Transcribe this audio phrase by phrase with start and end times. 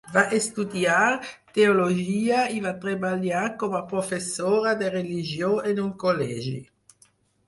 [0.13, 1.07] Va estudiar
[1.57, 6.55] teologia i va treballar com a professora de religió en un col·legi.